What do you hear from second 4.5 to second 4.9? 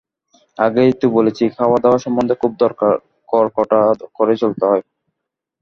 হয়।